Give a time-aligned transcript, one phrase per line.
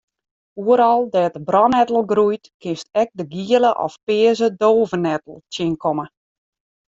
[0.61, 6.05] Oeral dêr't de brannettel groeit kinst ek de giele of pearse dôvenettel tsjinkomme.